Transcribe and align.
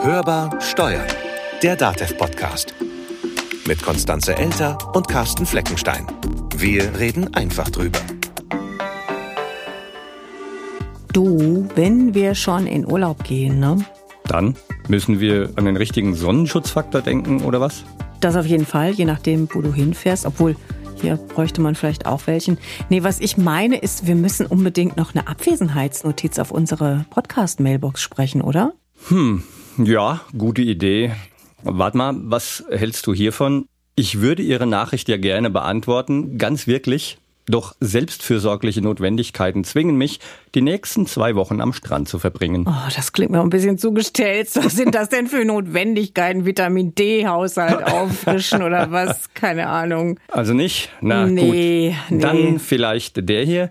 Hörbar 0.00 0.60
Steuern, 0.60 1.06
der 1.60 1.74
DATEV-Podcast. 1.74 2.72
Mit 3.66 3.82
Konstanze 3.82 4.36
Elter 4.36 4.78
und 4.94 5.08
Carsten 5.08 5.44
Fleckenstein. 5.44 6.06
Wir 6.56 6.98
reden 6.98 7.34
einfach 7.34 7.68
drüber. 7.68 7.98
Du, 11.12 11.68
wenn 11.74 12.14
wir 12.14 12.36
schon 12.36 12.68
in 12.68 12.86
Urlaub 12.86 13.24
gehen, 13.24 13.58
ne? 13.58 13.84
Dann 14.24 14.54
müssen 14.86 15.18
wir 15.18 15.50
an 15.56 15.64
den 15.64 15.76
richtigen 15.76 16.14
Sonnenschutzfaktor 16.14 17.02
denken, 17.02 17.42
oder 17.42 17.60
was? 17.60 17.84
Das 18.20 18.36
auf 18.36 18.46
jeden 18.46 18.66
Fall, 18.66 18.92
je 18.92 19.04
nachdem, 19.04 19.48
wo 19.52 19.60
du 19.60 19.74
hinfährst. 19.74 20.26
Obwohl, 20.26 20.54
hier 20.94 21.16
bräuchte 21.16 21.60
man 21.60 21.74
vielleicht 21.74 22.06
auch 22.06 22.26
welchen. 22.28 22.58
Nee, 22.88 23.02
was 23.02 23.20
ich 23.20 23.36
meine 23.36 23.78
ist, 23.78 24.06
wir 24.06 24.14
müssen 24.14 24.46
unbedingt 24.46 24.96
noch 24.96 25.14
eine 25.14 25.26
Abwesenheitsnotiz 25.26 26.38
auf 26.38 26.52
unsere 26.52 27.04
Podcast-Mailbox 27.10 28.00
sprechen, 28.00 28.42
oder? 28.42 28.74
Hm, 29.08 29.42
ja, 29.78 30.20
gute 30.36 30.62
Idee. 30.62 31.12
Warte 31.62 31.96
mal, 31.96 32.14
was 32.16 32.64
hältst 32.70 33.06
du 33.06 33.14
hiervon? 33.14 33.66
Ich 33.94 34.20
würde 34.20 34.42
Ihre 34.42 34.66
Nachricht 34.66 35.08
ja 35.08 35.16
gerne 35.16 35.50
beantworten, 35.50 36.38
ganz 36.38 36.66
wirklich. 36.66 37.18
Doch 37.48 37.74
selbstfürsorgliche 37.80 38.82
Notwendigkeiten 38.82 39.64
zwingen 39.64 39.96
mich, 39.96 40.20
die 40.54 40.60
nächsten 40.60 41.06
zwei 41.06 41.34
Wochen 41.34 41.62
am 41.62 41.72
Strand 41.72 42.06
zu 42.06 42.18
verbringen. 42.18 42.66
Oh, 42.68 42.90
das 42.94 43.12
klingt 43.12 43.30
mir 43.30 43.40
ein 43.40 43.48
bisschen 43.48 43.78
zugestellt. 43.78 44.50
Was 44.54 44.76
sind 44.76 44.94
das 44.94 45.08
denn 45.08 45.26
für 45.26 45.44
Notwendigkeiten? 45.44 46.44
Vitamin 46.44 46.94
D-Haushalt 46.94 47.84
auffrischen 47.92 48.62
oder 48.62 48.90
was? 48.90 49.32
Keine 49.32 49.68
Ahnung. 49.68 50.20
Also 50.28 50.52
nicht? 50.52 50.90
Na 51.00 51.26
nee, 51.26 51.40
gut. 51.40 51.96
Nee. 52.10 52.20
Dann 52.20 52.58
vielleicht 52.58 53.28
der 53.28 53.44
hier. 53.44 53.70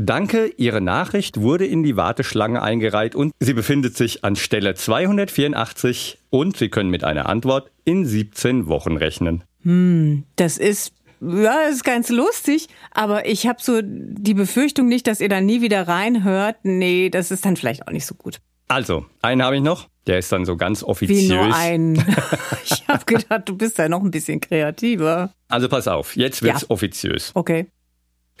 Danke, 0.00 0.52
Ihre 0.56 0.80
Nachricht 0.80 1.40
wurde 1.40 1.66
in 1.66 1.82
die 1.82 1.96
Warteschlange 1.96 2.62
eingereiht 2.62 3.16
und 3.16 3.32
sie 3.40 3.52
befindet 3.52 3.96
sich 3.96 4.24
an 4.24 4.36
Stelle 4.36 4.76
284 4.76 6.18
und 6.30 6.56
Sie 6.56 6.68
können 6.68 6.88
mit 6.88 7.02
einer 7.02 7.28
Antwort 7.28 7.72
in 7.84 8.06
17 8.06 8.68
Wochen 8.68 8.96
rechnen. 8.96 9.42
Hm, 9.64 10.22
das 10.36 10.56
ist 10.56 10.92
ja, 11.20 11.64
das 11.66 11.74
ist 11.74 11.84
ganz 11.84 12.10
lustig, 12.10 12.68
aber 12.92 13.26
ich 13.26 13.48
habe 13.48 13.58
so 13.60 13.80
die 13.82 14.34
Befürchtung 14.34 14.86
nicht, 14.86 15.08
dass 15.08 15.20
ihr 15.20 15.28
da 15.28 15.40
nie 15.40 15.62
wieder 15.62 15.88
reinhört. 15.88 16.58
Nee, 16.62 17.10
das 17.10 17.32
ist 17.32 17.44
dann 17.44 17.56
vielleicht 17.56 17.88
auch 17.88 17.92
nicht 17.92 18.06
so 18.06 18.14
gut. 18.14 18.38
Also, 18.68 19.04
einen 19.20 19.42
habe 19.42 19.56
ich 19.56 19.62
noch. 19.62 19.88
Der 20.06 20.20
ist 20.20 20.30
dann 20.30 20.44
so 20.44 20.56
ganz 20.56 20.84
offiziös. 20.84 21.28
Wie 21.28 21.34
nur 21.34 21.54
einen. 21.56 21.96
ich 22.64 22.86
habe 22.86 23.04
gedacht, 23.04 23.48
du 23.48 23.56
bist 23.56 23.78
ja 23.78 23.88
noch 23.88 24.02
ein 24.04 24.12
bisschen 24.12 24.40
kreativer. 24.40 25.32
Also 25.48 25.68
pass 25.68 25.88
auf, 25.88 26.14
jetzt 26.14 26.42
wird's 26.42 26.62
Ja. 26.62 26.70
offiziös. 26.70 27.32
Okay. 27.34 27.66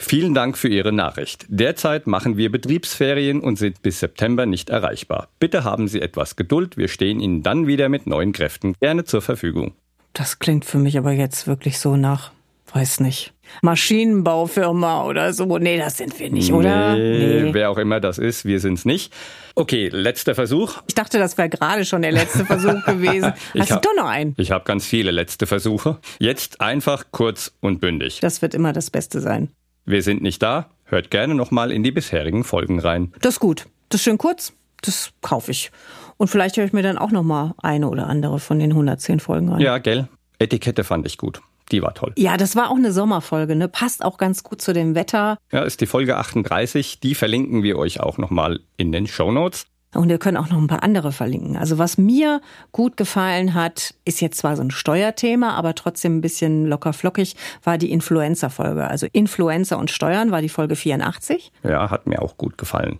Vielen 0.00 0.32
Dank 0.32 0.56
für 0.56 0.68
Ihre 0.68 0.92
Nachricht. 0.92 1.44
Derzeit 1.48 2.06
machen 2.06 2.36
wir 2.36 2.52
Betriebsferien 2.52 3.40
und 3.40 3.56
sind 3.56 3.82
bis 3.82 3.98
September 3.98 4.46
nicht 4.46 4.70
erreichbar. 4.70 5.28
Bitte 5.40 5.64
haben 5.64 5.88
Sie 5.88 6.00
etwas 6.00 6.36
Geduld. 6.36 6.76
Wir 6.76 6.86
stehen 6.86 7.18
Ihnen 7.18 7.42
dann 7.42 7.66
wieder 7.66 7.88
mit 7.88 8.06
neuen 8.06 8.32
Kräften 8.32 8.74
gerne 8.80 9.04
zur 9.04 9.22
Verfügung. 9.22 9.74
Das 10.12 10.38
klingt 10.38 10.64
für 10.64 10.78
mich 10.78 10.96
aber 10.96 11.12
jetzt 11.12 11.48
wirklich 11.48 11.80
so 11.80 11.96
nach, 11.96 12.30
weiß 12.72 13.00
nicht, 13.00 13.34
Maschinenbaufirma 13.60 15.04
oder 15.04 15.32
so. 15.32 15.58
Nee, 15.58 15.78
das 15.78 15.96
sind 15.96 16.18
wir 16.20 16.30
nicht, 16.30 16.52
oder? 16.52 16.94
Nee, 16.94 17.52
wer 17.52 17.68
auch 17.68 17.78
immer 17.78 17.98
das 17.98 18.18
ist, 18.18 18.44
wir 18.44 18.60
sind's 18.60 18.84
nicht. 18.84 19.12
Okay, 19.56 19.88
letzter 19.88 20.36
Versuch. 20.36 20.76
Ich 20.86 20.94
dachte, 20.94 21.18
das 21.18 21.36
wäre 21.36 21.48
gerade 21.48 21.84
schon 21.84 22.02
der 22.02 22.12
letzte 22.12 22.44
Versuch 22.44 22.84
gewesen. 22.84 23.32
Hast 23.58 23.70
du 23.72 23.80
doch 23.80 23.94
noch 23.96 24.08
einen? 24.08 24.34
Ich 24.38 24.52
habe 24.52 24.64
ganz 24.64 24.86
viele 24.86 25.10
letzte 25.10 25.48
Versuche. 25.48 25.98
Jetzt 26.20 26.60
einfach 26.60 27.06
kurz 27.10 27.52
und 27.60 27.80
bündig. 27.80 28.20
Das 28.20 28.42
wird 28.42 28.54
immer 28.54 28.72
das 28.72 28.90
Beste 28.90 29.20
sein. 29.20 29.50
Wir 29.88 30.02
sind 30.02 30.20
nicht 30.20 30.42
da. 30.42 30.68
Hört 30.84 31.10
gerne 31.10 31.34
nochmal 31.34 31.72
in 31.72 31.82
die 31.82 31.90
bisherigen 31.90 32.44
Folgen 32.44 32.78
rein. 32.78 33.10
Das 33.22 33.34
ist 33.34 33.40
gut. 33.40 33.64
Das 33.88 34.00
ist 34.00 34.04
schön 34.04 34.18
kurz. 34.18 34.52
Das 34.82 35.12
kaufe 35.22 35.50
ich. 35.50 35.72
Und 36.18 36.28
vielleicht 36.28 36.58
höre 36.58 36.66
ich 36.66 36.74
mir 36.74 36.82
dann 36.82 36.98
auch 36.98 37.10
noch 37.10 37.22
mal 37.22 37.54
eine 37.56 37.88
oder 37.88 38.06
andere 38.06 38.38
von 38.38 38.58
den 38.58 38.72
110 38.72 39.18
Folgen 39.18 39.48
an. 39.48 39.60
Ja, 39.60 39.78
gell? 39.78 40.06
Etikette 40.38 40.84
fand 40.84 41.06
ich 41.06 41.16
gut. 41.16 41.40
Die 41.72 41.80
war 41.80 41.94
toll. 41.94 42.12
Ja, 42.18 42.36
das 42.36 42.54
war 42.54 42.70
auch 42.70 42.76
eine 42.76 42.92
Sommerfolge, 42.92 43.56
ne? 43.56 43.66
Passt 43.66 44.04
auch 44.04 44.18
ganz 44.18 44.42
gut 44.42 44.60
zu 44.60 44.74
dem 44.74 44.94
Wetter. 44.94 45.38
Ja, 45.52 45.62
ist 45.62 45.80
die 45.80 45.86
Folge 45.86 46.18
38. 46.18 47.00
Die 47.00 47.14
verlinken 47.14 47.62
wir 47.62 47.78
euch 47.78 48.00
auch 48.00 48.18
nochmal 48.18 48.60
in 48.76 48.92
den 48.92 49.06
Show 49.06 49.32
Notes. 49.32 49.66
Und 49.94 50.10
wir 50.10 50.18
können 50.18 50.36
auch 50.36 50.50
noch 50.50 50.58
ein 50.58 50.66
paar 50.66 50.82
andere 50.82 51.12
verlinken. 51.12 51.56
Also 51.56 51.78
was 51.78 51.96
mir 51.96 52.42
gut 52.72 52.96
gefallen 52.96 53.54
hat, 53.54 53.94
ist 54.04 54.20
jetzt 54.20 54.38
zwar 54.38 54.54
so 54.54 54.62
ein 54.62 54.70
Steuerthema, 54.70 55.54
aber 55.54 55.74
trotzdem 55.74 56.18
ein 56.18 56.20
bisschen 56.20 56.66
locker 56.66 56.92
flockig, 56.92 57.36
war 57.64 57.78
die 57.78 57.90
Influencer-Folge. 57.90 58.86
Also 58.86 59.06
Influencer 59.12 59.78
und 59.78 59.90
Steuern 59.90 60.30
war 60.30 60.42
die 60.42 60.50
Folge 60.50 60.76
84. 60.76 61.52
Ja, 61.62 61.90
hat 61.90 62.06
mir 62.06 62.20
auch 62.20 62.36
gut 62.36 62.58
gefallen. 62.58 62.98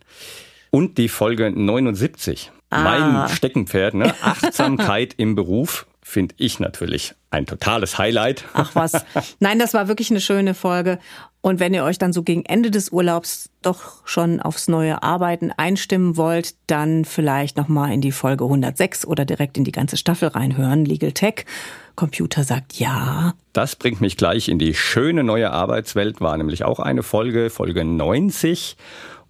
Und 0.70 0.96
die 0.98 1.08
Folge 1.08 1.50
79. 1.50 2.52
Ah. 2.70 2.82
Mein 2.82 3.28
Steckenpferd, 3.28 3.94
ne? 3.94 4.14
Achtsamkeit 4.22 5.14
im 5.16 5.34
Beruf, 5.34 5.86
finde 6.02 6.34
ich 6.38 6.58
natürlich 6.58 7.14
ein 7.30 7.44
totales 7.44 7.98
Highlight. 7.98 8.44
Ach 8.54 8.74
was. 8.74 9.04
Nein, 9.40 9.58
das 9.58 9.74
war 9.74 9.88
wirklich 9.88 10.10
eine 10.10 10.20
schöne 10.20 10.54
Folge. 10.54 10.98
Und 11.48 11.60
wenn 11.60 11.72
ihr 11.72 11.82
euch 11.82 11.96
dann 11.96 12.12
so 12.12 12.22
gegen 12.22 12.44
Ende 12.44 12.70
des 12.70 12.90
Urlaubs 12.90 13.48
doch 13.62 14.06
schon 14.06 14.38
aufs 14.38 14.68
neue 14.68 15.02
Arbeiten 15.02 15.50
einstimmen 15.50 16.18
wollt, 16.18 16.54
dann 16.66 17.06
vielleicht 17.06 17.56
nochmal 17.56 17.90
in 17.94 18.02
die 18.02 18.12
Folge 18.12 18.44
106 18.44 19.06
oder 19.06 19.24
direkt 19.24 19.56
in 19.56 19.64
die 19.64 19.72
ganze 19.72 19.96
Staffel 19.96 20.28
reinhören. 20.28 20.84
Legal 20.84 21.12
Tech. 21.12 21.46
Computer 21.96 22.44
sagt 22.44 22.74
ja. 22.74 23.32
Das 23.54 23.76
bringt 23.76 24.02
mich 24.02 24.18
gleich 24.18 24.50
in 24.50 24.58
die 24.58 24.74
schöne 24.74 25.24
neue 25.24 25.50
Arbeitswelt, 25.50 26.20
war 26.20 26.36
nämlich 26.36 26.64
auch 26.64 26.80
eine 26.80 27.02
Folge, 27.02 27.48
Folge 27.48 27.82
90. 27.82 28.76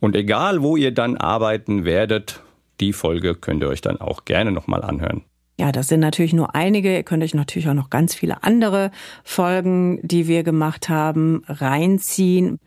Und 0.00 0.16
egal, 0.16 0.60
wo 0.60 0.76
ihr 0.76 0.90
dann 0.90 1.16
arbeiten 1.18 1.84
werdet, 1.84 2.40
die 2.80 2.92
Folge 2.92 3.36
könnt 3.36 3.62
ihr 3.62 3.68
euch 3.68 3.80
dann 3.80 4.00
auch 4.00 4.24
gerne 4.24 4.50
nochmal 4.50 4.82
anhören. 4.82 5.22
Ja, 5.60 5.72
das 5.72 5.88
sind 5.88 6.00
natürlich 6.00 6.32
nur 6.32 6.54
einige. 6.54 6.94
Ihr 6.94 7.02
könnt 7.02 7.24
euch 7.24 7.34
natürlich 7.34 7.68
auch 7.68 7.74
noch 7.74 7.90
ganz 7.90 8.14
viele 8.14 8.44
andere 8.44 8.92
Folgen, 9.24 9.98
die 10.02 10.28
wir 10.28 10.44
gemacht 10.44 10.88
haben, 10.88 11.42
reinziehen. 11.48 12.60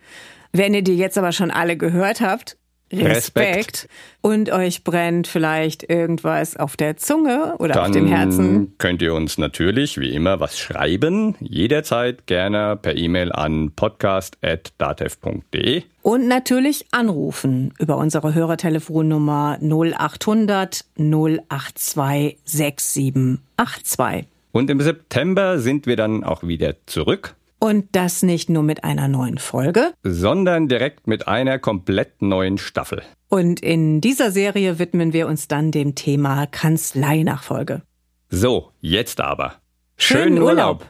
Wenn 0.51 0.73
ihr 0.73 0.81
die 0.81 0.97
jetzt 0.97 1.17
aber 1.17 1.31
schon 1.31 1.51
alle 1.51 1.77
gehört 1.77 2.19
habt, 2.19 2.57
Respekt. 2.91 3.57
Respekt. 3.57 3.87
Und 4.21 4.51
euch 4.51 4.83
brennt 4.83 5.27
vielleicht 5.27 5.89
irgendwas 5.89 6.57
auf 6.57 6.77
der 6.77 6.97
Zunge 6.97 7.55
oder 7.59 7.81
auf 7.81 7.91
dem 7.91 8.07
Herzen. 8.07 8.73
könnt 8.77 9.01
ihr 9.01 9.13
uns 9.13 9.37
natürlich 9.37 9.99
wie 9.99 10.13
immer 10.13 10.39
was 10.39 10.57
schreiben. 10.59 11.35
Jederzeit 11.39 12.27
gerne 12.27 12.77
per 12.81 12.95
E-Mail 12.95 13.31
an 13.31 13.71
podcast.datev.de. 13.75 15.83
Und 16.03 16.27
natürlich 16.27 16.85
anrufen 16.91 17.73
über 17.79 17.97
unsere 17.97 18.33
Hörertelefonnummer 18.33 19.57
0800 19.61 20.85
082 20.97 22.37
6782. 22.45 24.27
Und 24.51 24.69
im 24.69 24.81
September 24.81 25.59
sind 25.59 25.85
wir 25.85 25.95
dann 25.95 26.23
auch 26.23 26.43
wieder 26.43 26.75
zurück, 26.85 27.35
Und 27.63 27.95
das 27.95 28.23
nicht 28.23 28.49
nur 28.49 28.63
mit 28.63 28.83
einer 28.83 29.07
neuen 29.07 29.37
Folge. 29.37 29.93
sondern 30.01 30.67
direkt 30.67 31.05
mit 31.05 31.27
einer 31.27 31.59
komplett 31.59 32.19
neuen 32.23 32.57
Staffel. 32.57 33.03
Und 33.29 33.59
in 33.59 34.01
dieser 34.01 34.31
Serie 34.31 34.79
widmen 34.79 35.13
wir 35.13 35.27
uns 35.27 35.47
dann 35.47 35.71
dem 35.71 35.93
Thema 35.93 36.47
Kanzleinachfolge. 36.47 37.83
So, 38.29 38.71
jetzt 38.79 39.21
aber. 39.21 39.61
Schönen 39.95 40.41
Urlaub. 40.41 40.87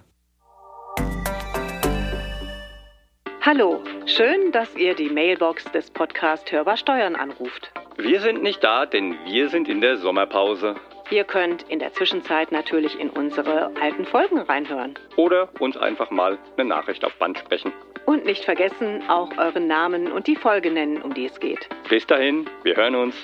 Hallo, 3.42 3.82
schön, 4.06 4.54
dass 4.54 4.74
ihr 4.78 4.96
die 4.96 5.10
Mailbox 5.10 5.66
des 5.74 5.90
Podcast 5.92 6.50
Hörbar 6.54 6.78
Steuern 6.78 7.18
anruft. 7.18 7.74
Wir 7.98 8.22
sind 8.22 8.44
nicht 8.44 8.64
da, 8.64 8.86
denn 8.86 9.16
wir 9.26 9.50
sind 9.50 9.68
in 9.68 9.82
der 9.82 9.98
Sommerpause. 9.98 10.76
Ihr 11.12 11.26
könnt 11.26 11.64
in 11.64 11.80
der 11.80 11.94
Zwischenzeit 11.94 12.54
natürlich 12.54 12.98
in 12.98 13.10
unsere 13.10 13.70
alten 13.82 14.06
Folgen 14.06 14.40
reinhören. 14.40 14.94
Oder 15.18 15.50
uns 15.60 15.76
einfach 15.76 16.10
mal 16.10 16.38
eine 16.58 16.70
Nachricht 16.70 17.04
auf 17.04 17.14
Band 17.16 17.38
sprechen. 17.38 17.74
Und 18.06 18.26
nicht 18.26 18.46
vergessen, 18.46 19.04
auch 19.10 19.30
euren 19.38 19.68
Namen 19.68 20.10
und 20.12 20.26
die 20.26 20.38
Folge 20.38 20.72
nennen, 20.72 21.02
um 21.02 21.14
die 21.14 21.26
es 21.26 21.38
geht. 21.40 21.68
Bis 21.90 22.08
dahin, 22.08 22.50
wir 22.64 22.78
hören 22.78 22.96
uns. 22.96 23.16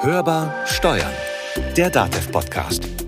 Hörbar 0.00 0.66
Steuern, 0.66 1.12
der 1.76 1.90
DATEV-Podcast. 1.90 2.99